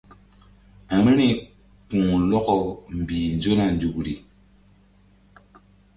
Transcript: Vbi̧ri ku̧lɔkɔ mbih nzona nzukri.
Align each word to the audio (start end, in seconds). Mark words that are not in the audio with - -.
Vbi̧ri 1.01 1.29
ku̧lɔkɔ 1.89 2.55
mbih 2.99 3.27
nzona 3.37 3.65
nzukri. 3.75 4.15